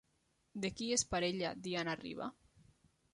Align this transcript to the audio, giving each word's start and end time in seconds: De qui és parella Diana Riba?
De 0.63 0.69
qui 0.79 0.87
és 0.95 1.03
parella 1.11 1.51
Diana 1.67 1.95
Riba? 2.03 2.31